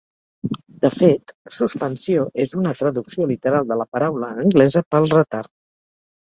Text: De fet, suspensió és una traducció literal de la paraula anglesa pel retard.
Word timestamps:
De 0.85 0.89
fet, 0.93 1.33
suspensió 1.57 2.23
és 2.45 2.53
una 2.61 2.71
traducció 2.79 3.29
literal 3.33 3.69
de 3.73 3.79
la 3.83 3.87
paraula 3.99 4.31
anglesa 4.47 4.85
pel 4.97 5.07
retard. 5.15 5.53